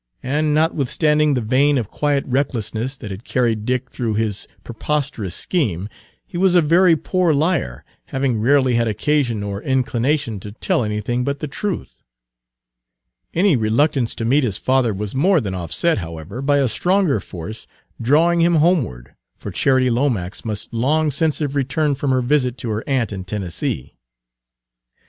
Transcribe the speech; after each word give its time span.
And 0.23 0.55
notwithstanding 0.55 1.35
the 1.35 1.41
vein 1.41 1.77
of 1.77 1.91
quiet 1.91 2.23
recklessness 2.25 2.97
that 2.97 3.11
had 3.11 3.23
carried 3.23 3.65
Dick 3.67 3.91
through 3.91 4.15
his 4.15 4.47
preposterous 4.63 5.35
scheme, 5.35 5.87
he 6.25 6.39
was 6.39 6.55
a 6.55 6.61
very 6.63 6.95
poor 6.95 7.35
liar, 7.35 7.85
having 8.05 8.39
rarely 8.39 8.73
had 8.73 8.87
occasion 8.87 9.43
or 9.43 9.61
inclination 9.61 10.39
to 10.39 10.53
tell 10.53 10.83
anything 10.83 11.23
but 11.23 11.37
the 11.37 11.47
truth. 11.47 12.01
Page 13.31 13.43
195 13.43 13.45
Any 13.45 13.55
reluctance 13.55 14.15
to 14.15 14.25
meet 14.25 14.43
his 14.43 14.57
father 14.57 14.91
was 14.91 15.13
more 15.13 15.39
than 15.39 15.53
offset, 15.53 15.99
however, 15.99 16.41
by 16.41 16.57
a 16.57 16.67
stronger 16.67 17.19
force 17.19 17.67
drawing 18.01 18.41
him 18.41 18.55
homeward, 18.55 19.13
for 19.37 19.51
Charity 19.51 19.91
Lomax 19.91 20.43
must 20.43 20.73
long 20.73 21.11
since 21.11 21.37
have 21.37 21.55
returned 21.55 21.99
from 21.99 22.09
her 22.09 22.21
visit 22.21 22.57
to 22.57 22.69
her 22.71 22.83
aunt 22.89 23.13
in 23.13 23.23
Tennessee. 23.23 23.93